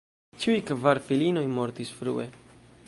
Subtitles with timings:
[0.45, 2.29] Ĉiuj kvar filinoj mortis frue.